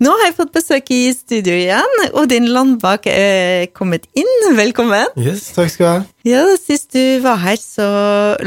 Nå 0.00 0.14
har 0.16 0.30
jeg 0.30 0.36
fått 0.38 0.52
besøk 0.54 0.86
i 0.96 1.10
studio 1.12 1.52
igjen. 1.52 1.98
Odin 2.16 2.46
Landbakk 2.48 3.04
er 3.12 3.66
kommet 3.76 4.06
inn. 4.16 4.30
Velkommen. 4.56 5.10
Yes, 5.20 5.50
takk 5.52 5.68
skal 5.74 5.84
du 5.84 5.90
ha. 5.90 5.98
Ja, 6.24 6.44
Sist 6.56 6.94
du 6.96 7.20
var 7.20 7.36
her, 7.42 7.58
så 7.60 7.88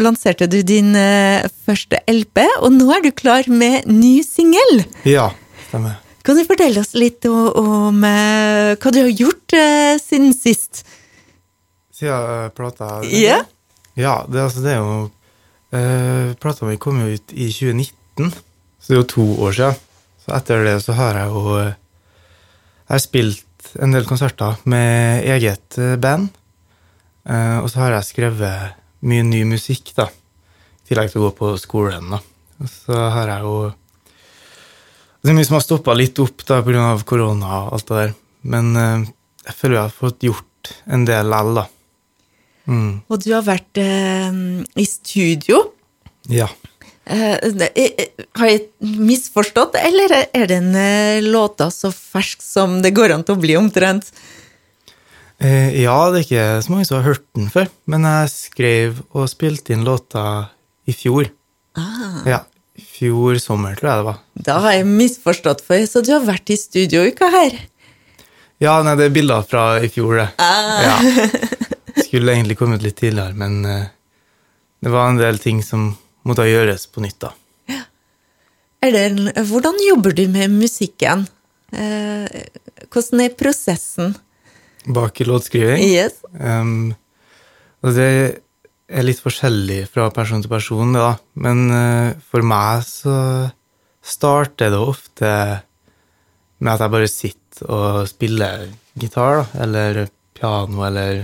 lanserte 0.01 0.47
du 0.49 0.63
din 0.65 0.95
eh, 0.97 1.45
første 1.67 1.99
LP, 2.09 2.41
og 2.57 2.73
nå 2.73 2.89
er 2.95 3.05
du 3.05 3.11
klar 3.13 3.45
med 3.53 3.85
ny 3.85 4.15
singel. 4.25 4.81
Ja, 5.05 5.27
stemmer. 5.67 6.01
Kan 6.25 6.41
du 6.41 6.47
fortelle 6.49 6.81
oss 6.81 6.95
litt 6.97 7.29
om, 7.29 8.01
eh, 8.01 8.73
hva 8.73 8.95
du 8.97 9.01
har 9.03 9.13
gjort 9.13 9.53
eh, 9.53 9.93
siden 10.01 10.33
sist? 10.33 10.81
Siden 11.93 12.49
plata 12.57 13.03
Ja. 13.13 13.43
Ja, 13.93 14.23
det, 14.25 14.41
altså, 14.41 14.65
det 14.65 14.73
er 14.73 14.81
jo 14.81 15.01
uh, 15.05 16.33
Plata 16.41 16.65
mi 16.65 16.79
kom 16.81 16.97
jo 17.03 17.13
ut 17.13 17.33
i 17.37 17.51
2019, 17.53 18.33
så 18.81 18.89
det 18.89 18.95
er 18.97 19.03
jo 19.03 19.09
to 19.19 19.31
år 19.45 19.59
siden. 19.61 19.83
Så 20.23 20.33
etter 20.37 20.63
det 20.63 20.77
så 20.83 20.95
har 20.97 21.19
jeg 21.19 21.31
jo 21.33 21.57
eh, 21.59 21.73
Jeg 22.83 22.93
har 22.95 23.03
spilt 23.03 23.69
en 23.83 23.95
del 23.95 24.07
konserter 24.07 24.59
med 24.69 25.27
eget 25.35 25.77
eh, 25.81 25.95
band. 25.99 26.29
Eh, 27.27 27.57
og 27.59 27.69
så 27.71 27.83
har 27.83 27.97
jeg 27.97 28.09
skrevet 28.09 28.79
mye 29.07 29.23
ny 29.27 29.43
musikk, 29.47 29.93
da. 29.97 30.07
I 30.83 30.91
tillegg 30.91 31.11
til 31.11 31.21
å 31.21 31.27
gå 31.27 31.33
på 31.39 31.53
skolen, 31.61 32.11
da. 32.15 32.21
Og 32.63 32.69
så 32.71 33.05
har 33.15 33.31
jeg 33.33 33.47
jo 33.47 33.55
Det 35.23 35.31
er 35.31 35.37
mye 35.37 35.47
som 35.47 35.55
har 35.57 35.63
stoppa 35.63 35.95
litt 35.95 36.19
opp 36.19 36.43
da 36.47 36.59
pga. 36.63 36.97
korona 37.07 37.61
og 37.63 37.77
alt 37.77 37.87
det 37.87 37.99
der. 38.01 38.17
Men 38.43 38.73
jeg 38.75 39.55
føler 39.55 39.77
jeg 39.77 39.85
har 39.85 39.95
fått 39.95 40.23
gjort 40.27 40.73
en 40.91 41.05
del 41.07 41.31
likevel, 41.31 41.61
da. 41.61 41.67
Mm. 42.67 42.91
Og 43.11 43.19
du 43.23 43.31
har 43.33 43.43
vært 43.43 43.79
eh, 43.81 44.35
i 44.79 44.85
studio. 44.87 45.63
Ja. 46.31 46.47
Eh, 47.05 47.37
det- 47.51 47.71
eh, 47.75 48.05
har 48.39 48.47
jeg 48.47 48.61
misforstått, 48.81 49.75
eller 49.75 50.13
er 50.33 50.47
den 50.47 50.73
eh, 50.75 51.19
låta 51.21 51.67
så 51.71 51.91
fersk 51.91 52.41
som 52.41 52.81
det 52.81 52.93
går 52.95 53.11
an 53.13 53.23
til 53.27 53.35
å 53.35 53.41
bli 53.43 53.55
omtrent? 53.59 54.11
Eh, 55.43 55.81
ja, 55.83 55.97
det 56.11 56.21
er 56.21 56.23
ikke 56.23 56.63
så 56.63 56.71
mange 56.71 56.85
som 56.87 57.01
har 57.01 57.09
hørt 57.13 57.25
den 57.35 57.49
før, 57.51 57.67
men 57.91 58.03
jeg 58.07 58.29
skrev 58.31 59.01
og 59.11 59.27
spilte 59.27 59.73
inn 59.75 59.83
låta 59.83 60.49
i 60.87 60.93
fjor. 60.95 61.27
Ah, 61.75 62.21
Ja, 62.29 62.39
i 62.77 62.81
fjor 62.87 63.35
sommer, 63.41 63.75
tror 63.75 63.89
jeg 63.89 63.99
det 63.99 64.05
var. 64.07 64.19
da 64.47 64.59
har 64.63 64.71
jeg 64.77 64.85
misforstått, 64.87 65.61
for 65.65 65.75
så 65.89 66.03
du 66.05 66.13
har 66.13 66.21
vært 66.23 66.49
i 66.53 66.55
studio 66.55 67.03
uka 67.09 67.29
her. 67.33 67.57
Ja, 68.61 68.77
nei, 68.85 68.95
det 68.95 69.09
er 69.09 69.15
bilder 69.17 69.43
fra 69.43 69.65
i 69.83 69.89
fjor, 69.91 70.15
det. 70.21 70.29
Ah. 70.39 70.79
Ja. 70.87 71.27
Skulle 72.05 72.31
egentlig 72.31 72.55
kommet 72.57 72.81
litt 72.85 72.95
tidligere, 72.95 73.35
men 73.35 73.65
eh, 73.65 73.85
det 74.81 74.91
var 74.93 75.09
en 75.09 75.17
del 75.19 75.37
ting 75.37 75.59
som 75.65 75.97
måtte 76.27 76.47
gjøres 76.47 76.87
på 76.91 77.03
nytt, 77.03 77.19
da. 77.23 77.33
Det, 78.83 79.03
hvordan 79.47 79.77
jobber 79.79 80.11
du 80.11 80.25
med 80.27 80.51
musikken? 80.51 81.23
Eh, 81.71 82.25
hvordan 82.91 83.21
er 83.23 83.35
prosessen? 83.39 84.11
Bak 84.83 85.21
i 85.23 85.27
låtskriving. 85.27 85.79
Yes. 85.87 86.19
Um, 86.35 86.91
det 87.83 88.07
er 88.91 89.05
litt 89.05 89.21
forskjellig 89.23 89.85
fra 89.91 90.09
person 90.11 90.43
til 90.43 90.51
person, 90.51 90.91
da. 90.95 91.13
Men 91.39 91.63
uh, 91.71 92.09
for 92.27 92.43
meg 92.43 92.83
så 92.87 93.15
starter 94.03 94.73
det 94.73 94.81
ofte 94.81 95.31
med 96.59 96.73
at 96.73 96.83
jeg 96.83 96.93
bare 96.97 97.11
sitter 97.11 97.71
og 97.71 98.09
spiller 98.11 98.67
gitar, 98.99 99.45
da, 99.45 99.63
eller 99.63 100.03
piano, 100.35 100.83
eller 100.83 101.23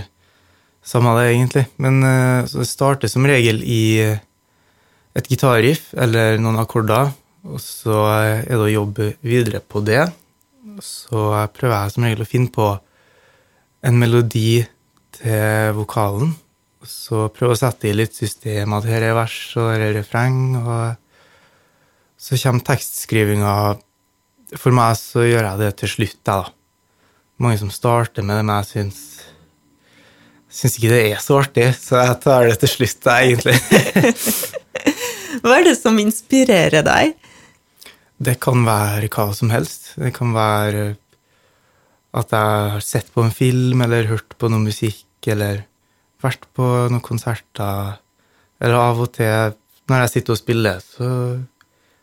samme 0.80 1.12
det, 1.18 1.28
egentlig. 1.34 1.66
Men 1.76 2.00
uh, 2.00 2.48
så 2.48 2.64
det 2.64 2.70
starter 2.72 3.12
som 3.12 3.28
regel 3.28 3.60
i 3.60 3.82
et 5.18 5.30
gitarriff 5.30 5.90
eller 5.98 6.38
noen 6.42 6.60
akkorder, 6.62 7.10
og 7.50 7.60
så 7.62 8.04
er 8.12 8.44
det 8.46 8.60
å 8.60 8.70
jobbe 8.70 9.14
videre 9.24 9.62
på 9.64 9.82
det. 9.84 10.04
Så 10.84 11.24
prøver 11.56 11.76
jeg 11.76 11.94
som 11.94 12.06
regel 12.06 12.24
å 12.24 12.28
finne 12.28 12.52
på 12.52 12.68
en 13.86 13.98
melodi 13.98 14.60
til 15.16 15.74
vokalen. 15.78 16.34
Og 16.80 16.88
så 16.88 17.26
prøve 17.32 17.56
å 17.56 17.60
sette 17.60 17.90
i 17.90 17.96
litt 17.96 18.16
system, 18.16 18.72
at 18.76 18.88
her 18.88 19.04
er 19.10 19.16
vers 19.16 19.36
og 19.60 19.68
her 19.72 19.86
er 19.88 19.96
refreng. 19.98 20.56
Og 20.60 20.94
så 22.20 22.38
kommer 22.40 22.64
tekstskrivinga 22.70 23.54
For 24.58 24.74
meg 24.74 24.96
så 24.98 25.24
gjør 25.24 25.46
jeg 25.46 25.60
det 25.60 25.74
til 25.80 25.92
slutt, 25.94 26.16
jeg, 26.18 26.24
da. 26.26 26.40
Mange 27.40 27.60
som 27.60 27.70
starter 27.72 28.24
med 28.24 28.40
det, 28.40 28.44
men 28.44 28.58
jeg 28.60 28.70
syns 28.74 29.02
Syns 30.50 30.74
ikke 30.80 30.88
det 30.90 31.02
er 31.12 31.20
så 31.22 31.36
artig, 31.38 31.68
så 31.78 32.00
jeg 32.00 32.14
tar 32.24 32.48
det 32.48 32.56
til 32.58 32.72
slutt, 32.72 33.06
jeg, 33.06 33.36
egentlig. 33.36 34.56
Hva 35.40 35.56
er 35.56 35.68
det 35.70 35.76
som 35.78 35.98
inspirerer 36.00 36.84
deg? 36.84 37.14
Det 38.20 38.36
kan 38.42 38.66
være 38.66 39.08
hva 39.08 39.30
som 39.36 39.52
helst. 39.52 39.94
Det 39.96 40.12
kan 40.16 40.34
være 40.36 40.94
at 42.16 42.32
jeg 42.34 42.70
har 42.74 42.84
sett 42.84 43.08
på 43.14 43.24
en 43.24 43.32
film, 43.32 43.80
eller 43.84 44.10
hørt 44.10 44.36
på 44.36 44.50
noe 44.52 44.60
musikk, 44.60 45.06
eller 45.30 45.64
vært 46.20 46.44
på 46.56 46.66
noen 46.90 47.04
konserter. 47.04 48.00
Eller 48.60 48.76
av 48.76 49.00
og 49.00 49.12
til, 49.16 49.54
når 49.88 50.04
jeg 50.04 50.12
sitter 50.14 50.34
og 50.34 50.40
spiller, 50.40 50.82
så 50.84 51.10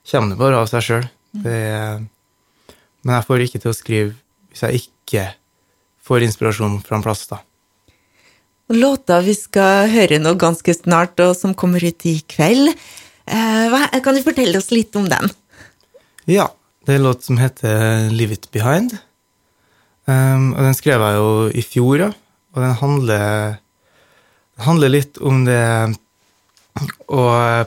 kommer 0.09 0.33
det 0.33 0.39
bare 0.39 0.61
av 0.63 0.69
seg 0.71 0.85
sjøl. 0.87 1.09
Men 1.43 3.13
jeg 3.13 3.27
får 3.27 3.43
ikke 3.45 3.61
til 3.61 3.73
å 3.73 3.77
skrive 3.77 4.15
hvis 4.49 4.63
jeg 4.65 4.87
ikke 4.87 5.27
får 6.07 6.23
inspirasjon 6.25 6.79
fra 6.87 6.97
en 6.97 7.03
plass, 7.05 7.27
da. 7.29 7.43
Låta 8.73 9.19
vi 9.23 9.35
skal 9.37 9.91
høre 9.91 10.17
nå 10.19 10.33
ganske 10.39 10.73
snart, 10.75 11.19
og 11.23 11.35
som 11.37 11.53
kommer 11.55 11.83
ut 11.83 12.07
i 12.09 12.17
kveld, 12.27 12.73
kan 13.27 14.15
du 14.15 14.23
fortelle 14.23 14.57
oss 14.59 14.71
litt 14.71 14.95
om 14.95 15.07
den? 15.11 15.29
Ja, 16.27 16.47
det 16.85 16.93
er 16.93 17.01
en 17.01 17.07
låt 17.09 17.25
som 17.27 17.39
heter 17.41 18.09
Leave 18.13 18.37
It 18.37 18.49
Behind. 18.51 18.95
Um, 20.07 20.53
og 20.55 20.63
den 20.63 20.75
skrev 20.77 21.03
jeg 21.03 21.19
jo 21.19 21.31
i 21.51 21.63
fjor, 21.65 22.03
ja. 22.05 22.11
Og 22.55 22.63
den 22.63 22.75
handler, 22.79 23.57
handler 24.63 24.93
litt 24.93 25.19
om 25.19 25.43
det 25.47 25.63
å 27.11 27.23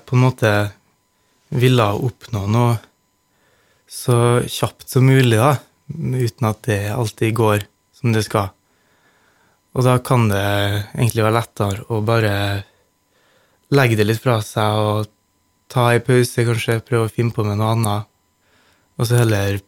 på 0.06 0.16
en 0.16 0.22
måte 0.22 0.52
ville 1.50 1.86
oppnå 1.98 2.46
noe 2.48 2.78
så 3.90 4.40
kjapt 4.46 4.88
som 4.88 5.04
mulig, 5.04 5.36
da. 5.36 5.58
Uten 5.90 6.48
at 6.48 6.64
det 6.68 6.80
alltid 6.94 7.36
går 7.36 7.66
som 8.00 8.14
det 8.14 8.24
skal. 8.24 8.52
Og 9.76 9.86
da 9.86 9.98
kan 10.02 10.28
det 10.30 10.44
egentlig 10.96 11.24
være 11.26 11.36
lettere 11.36 11.86
å 11.90 12.00
bare 12.06 12.34
legge 13.74 13.98
det 13.98 14.06
litt 14.08 14.22
fra 14.22 14.40
seg 14.42 14.80
og 14.80 15.10
ta 15.70 15.90
ei 15.94 16.00
pause, 16.04 16.44
kanskje, 16.46 16.80
prøve 16.86 17.08
å 17.08 17.12
finne 17.12 17.34
på 17.34 17.44
med 17.46 17.60
noe 17.60 17.74
annet. 17.76 18.08
Og 18.98 19.08
så 19.08 19.22
heller 19.22 19.60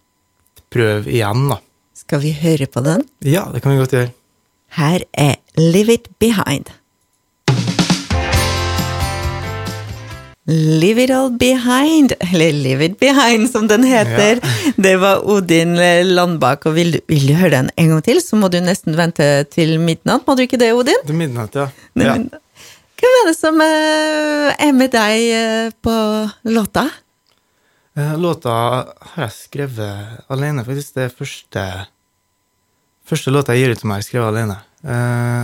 prøve 0.72 1.10
igjen, 1.12 1.48
da. 1.52 1.60
Skal 1.96 2.22
vi 2.24 2.34
høre 2.36 2.66
på 2.66 2.82
den? 2.84 3.06
Ja, 3.24 3.46
det 3.52 3.62
kan 3.62 3.74
vi 3.74 3.82
godt 3.82 3.94
gjøre. 3.96 4.12
Her 4.76 5.04
er 5.12 5.36
Leave 5.60 5.98
It 5.98 6.08
Behind. 6.20 6.72
Leave 10.50 11.04
It 11.04 11.12
All 11.14 11.30
Behind, 11.38 12.16
eller 12.18 12.56
Leave 12.56 12.88
It 12.88 12.98
Behind 12.98 13.46
som 13.52 13.68
den 13.70 13.84
heter. 13.86 14.40
Det 14.82 14.96
var 14.98 15.22
Odin 15.30 15.76
Landbakk, 16.08 16.66
og 16.66 16.74
vil 16.74 16.96
du, 16.96 17.00
vil 17.06 17.28
du 17.30 17.34
høre 17.38 17.60
den 17.60 17.70
en 17.78 17.92
gang 17.92 18.02
til, 18.02 18.18
så 18.24 18.40
må 18.40 18.50
du 18.50 18.58
nesten 18.64 18.96
vente 18.98 19.28
til 19.52 19.76
midnatt. 19.78 20.26
Må 20.26 20.34
du 20.34 20.42
ikke 20.48 20.58
det, 20.58 20.72
Odin? 20.74 20.98
Er 21.06 21.20
midnatt, 21.20 21.54
ja. 21.54 21.68
Ja. 22.00 22.16
Hvem 23.02 23.16
er 23.18 23.24
det 23.26 23.34
som 23.34 23.56
eh, 23.64 24.52
er 24.62 24.74
med 24.78 24.92
deg 24.94 25.22
eh, 25.34 25.72
på 25.82 25.94
låta? 26.54 26.84
Eh, 27.98 28.12
Låta 28.14 28.52
har 28.86 29.24
jeg 29.24 29.34
skrevet 29.34 30.28
alene, 30.30 30.62
faktisk. 30.62 30.94
Det 30.94 31.08
er 31.08 31.16
første, 31.16 31.64
første 33.10 33.34
låta 33.34 33.56
jeg 33.56 33.64
gir 33.64 33.74
ut 33.74 33.82
som 33.82 33.90
jeg 33.90 34.04
har 34.04 34.06
skrevet 34.06 34.30
alene. 34.30 34.58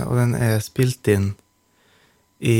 Og 0.06 0.14
den 0.18 0.32
er 0.38 0.56
spilt 0.62 1.06
inn 1.12 1.28
i 2.42 2.58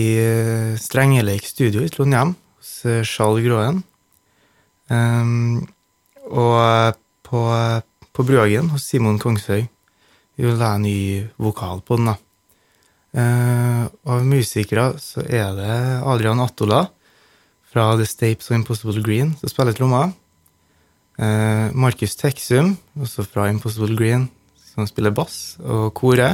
Strengeleik 0.79 1.47
studio 1.47 1.83
i 1.83 1.91
Trondheim, 1.91 2.37
hos 2.59 2.75
Skjald 3.09 3.41
Gråen. 3.43 3.81
Og 6.31 7.01
på, 7.27 7.43
på 8.15 8.27
Bruhagen 8.31 8.71
hos 8.71 8.87
Simon 8.87 9.19
Kongsøy 9.19 9.65
Vi 10.39 10.47
jeg 10.47 10.63
en 10.63 10.87
ny 10.87 10.99
vokal 11.43 11.83
på 11.83 11.99
den, 11.99 12.13
da. 12.13 12.15
Eh, 13.19 13.85
av 14.07 14.23
musikere 14.27 14.93
så 15.03 15.25
er 15.25 15.51
det 15.57 15.75
Adrian 16.07 16.39
Attola 16.43 16.85
fra 17.69 17.91
The 17.99 18.07
Stapes 18.07 18.51
og 18.53 18.61
Impossible 18.61 19.03
Green 19.03 19.33
som 19.41 19.51
spiller 19.51 19.75
trommer. 19.77 20.13
Uh, 21.19 21.75
Markus 21.75 22.15
Texum, 22.15 22.77
også 22.95 23.25
fra 23.27 23.49
Impossible 23.51 23.97
Green, 23.99 24.29
som 24.71 24.87
spiller 24.87 25.11
bass 25.11 25.57
og 25.59 25.89
kore. 25.99 26.29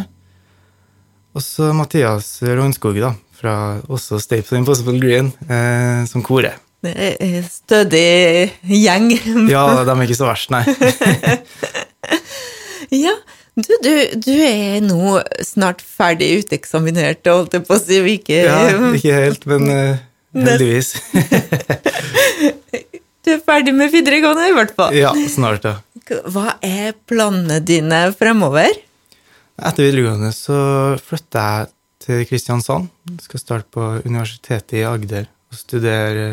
Og 1.33 1.41
så 1.41 1.71
Mathias 1.73 2.29
Rognskog, 2.45 3.01
da, 3.01 3.15
fra 3.33 3.55
også 3.89 4.21
Stapes 4.21 4.53
og 4.53 4.61
Impossible 4.61 5.01
Green, 5.01 5.33
uh, 5.49 6.05
som 6.11 6.21
kore. 6.27 6.53
Det 6.85 6.93
er 7.17 7.41
stødig 7.49 8.53
gjeng. 8.69 9.09
Ja, 9.49 9.65
de 9.89 9.97
er 9.97 10.05
ikke 10.05 10.21
så 10.21 10.29
verst, 10.29 10.53
nei. 10.53 10.67
Ja, 13.05 13.15
du, 13.55 13.75
du, 13.85 13.93
du 14.19 14.33
er 14.35 14.81
nå 14.83 15.19
snart 15.47 15.83
ferdig 15.85 16.31
uteksaminert, 16.43 17.23
holdt 17.31 17.55
jeg 17.59 17.67
på 17.69 17.77
å 17.77 17.83
si. 17.83 18.01
Ikke, 18.17 18.41
Ja, 18.47 18.59
ikke 18.91 19.15
helt, 19.15 19.47
men 19.51 19.71
uh, 19.75 20.03
heldigvis. 20.35 20.95
Du 23.25 23.31
er 23.33 23.39
ferdig 23.41 23.73
med 23.73 23.89
videregående, 23.89 24.51
i 24.51 24.53
hvert 24.53 24.75
fall. 24.77 24.93
Ja, 24.93 25.15
snart, 25.33 25.65
ja. 25.65 25.79
Hva 26.29 26.59
er 26.61 26.91
planene 27.09 27.56
dine 27.65 28.11
fremover? 28.12 28.69
Etter 29.56 29.87
videregående 29.87 30.29
så 30.37 30.59
flytter 31.01 31.41
jeg 31.41 31.71
til 32.05 32.27
Kristiansand. 32.29 32.91
Skal 33.25 33.41
starte 33.41 33.71
på 33.73 33.87
Universitetet 34.05 34.77
i 34.83 34.85
Agder 34.85 35.31
og 35.49 35.56
studere 35.56 36.27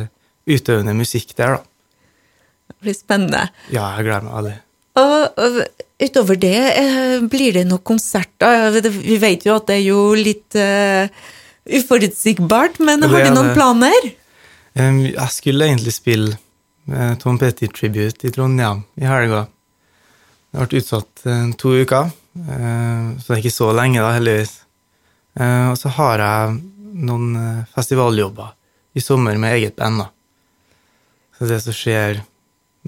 utøvende 0.50 0.97
musikk 0.97 1.31
der, 1.38 1.56
da. 1.56 1.63
Det 2.71 2.77
blir 2.83 2.97
spennende. 2.97 3.45
Ja, 3.71 3.94
jeg 3.95 4.09
gleder 4.09 4.27
meg 4.27 4.35
veldig. 4.41 4.57
Og, 5.00 5.41
og 5.45 5.62
utover 6.01 6.39
det, 6.42 6.57
eh, 6.81 7.19
blir 7.30 7.53
det 7.53 7.65
noen 7.69 7.83
konserter? 7.86 8.80
Vi 8.81 9.18
vet 9.21 9.45
jo 9.45 9.56
at 9.59 9.68
det 9.69 9.77
er 9.80 9.86
jo 9.86 10.01
litt 10.18 10.57
uh, 10.57 11.07
uforutsigbart, 11.69 12.80
men 12.81 13.03
har 13.06 13.25
du 13.27 13.33
noen 13.36 13.51
det. 13.51 13.56
planer? 13.57 14.12
Jeg 14.74 15.30
skulle 15.36 15.68
egentlig 15.68 15.92
spille 15.94 16.38
eh, 16.88 17.13
Tom 17.19 17.38
Petty 17.38 17.68
Tribute 17.68 18.27
i 18.27 18.31
Trondheim 18.31 18.86
i 18.95 19.06
helga. 19.06 19.45
Det 20.51 20.68
ble 20.68 20.80
utsatt 20.81 21.25
eh, 21.27 21.50
to 21.59 21.74
uker, 21.83 22.09
eh, 22.39 23.06
så 23.19 23.27
det 23.27 23.36
er 23.36 23.44
ikke 23.44 23.54
så 23.57 23.69
lenge, 23.75 24.00
da, 24.00 24.13
heldigvis. 24.15 24.54
Eh, 25.39 25.68
Og 25.71 25.77
så 25.80 25.92
har 25.97 26.24
jeg 26.24 26.57
noen 27.04 27.36
eh, 27.36 27.65
festivaljobber 27.75 28.56
i 28.95 29.04
sommer 29.04 29.38
med 29.39 29.57
eget 29.59 29.75
band, 29.80 30.06
da. 30.06 30.09
Så 31.38 31.47
det 31.51 31.62
som 31.63 31.75
skjer 31.75 32.24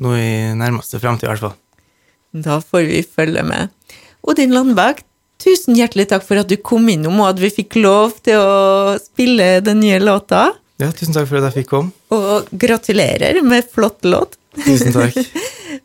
nå 0.03 0.15
i 0.17 0.31
nærmeste 0.57 0.99
framtid, 1.03 1.27
i 1.27 1.31
hvert 1.33 1.43
fall. 1.43 1.57
Da 2.33 2.59
får 2.61 2.87
vi 2.89 3.01
følge 3.05 3.43
med. 3.45 3.69
Odin 4.25 4.53
Landberg, 4.55 5.03
tusen 5.43 5.77
hjertelig 5.77 6.07
takk 6.09 6.25
for 6.25 6.41
at 6.41 6.49
du 6.49 6.55
kom 6.57 6.87
innom, 6.89 7.19
og 7.21 7.33
at 7.33 7.41
vi 7.43 7.51
fikk 7.53 7.77
lov 7.83 8.15
til 8.25 8.39
å 8.39 8.95
spille 9.01 9.59
den 9.65 9.83
nye 9.83 9.99
låta. 10.01 10.47
Ja, 10.81 10.89
tusen 10.95 11.13
takk 11.13 11.29
for 11.29 11.39
at 11.39 11.51
jeg 11.51 11.63
fikk 11.63 11.73
komme. 11.75 11.93
Og 12.15 12.49
gratulerer 12.49 13.41
med 13.45 13.67
flott 13.69 14.01
låt. 14.07 14.39
Tusen 14.65 14.95
takk. 14.95 15.17